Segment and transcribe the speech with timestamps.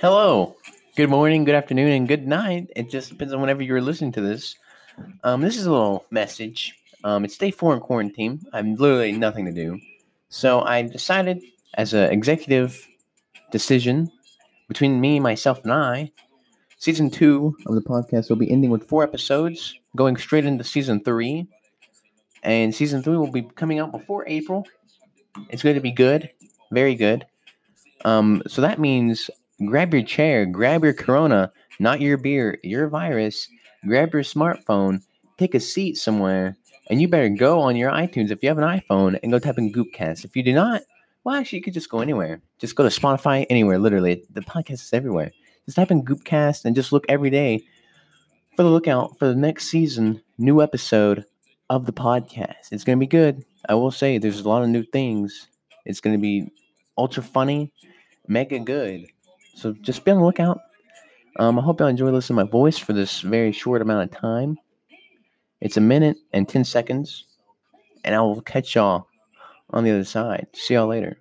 [0.00, 0.56] Hello,
[0.96, 2.70] good morning, good afternoon, and good night.
[2.74, 4.56] It just depends on whenever you're listening to this.
[5.24, 6.74] Um, this is a little message.
[7.04, 8.40] Um, it's day four in quarantine.
[8.54, 9.78] I'm literally nothing to do.
[10.30, 11.42] So I decided,
[11.74, 12.88] as an executive
[13.50, 14.10] decision
[14.68, 16.12] between me, myself, and I,
[16.78, 21.04] season two of the podcast will be ending with four episodes, going straight into season
[21.04, 21.46] three.
[22.42, 24.66] And season three will be coming out before April.
[25.50, 26.30] It's going to be good,
[26.72, 27.26] very good.
[28.06, 29.28] Um, so that means
[29.66, 33.48] grab your chair, grab your Corona, not your beer, your virus,
[33.86, 35.02] grab your smartphone,
[35.38, 36.56] take a seat somewhere,
[36.88, 39.58] and you better go on your iTunes if you have an iPhone and go type
[39.58, 40.24] in Goopcast.
[40.24, 40.82] If you do not,
[41.24, 42.40] well, actually, you could just go anywhere.
[42.58, 44.24] Just go to Spotify, anywhere, literally.
[44.30, 45.30] The podcast is everywhere.
[45.66, 47.62] Just type in Goopcast and just look every day
[48.56, 51.24] for the lookout for the next season, new episode
[51.68, 52.72] of the podcast.
[52.72, 53.44] It's going to be good.
[53.68, 55.46] I will say there's a lot of new things.
[55.84, 56.50] It's going to be
[56.96, 57.72] ultra funny,
[58.26, 59.06] mega good.
[59.60, 60.58] So just be on the lookout.
[61.38, 64.18] Um, I hope y'all enjoy listening to my voice for this very short amount of
[64.18, 64.56] time.
[65.60, 67.26] It's a minute and 10 seconds,
[68.02, 69.06] and I will catch y'all
[69.68, 70.46] on the other side.
[70.54, 71.20] See y'all later.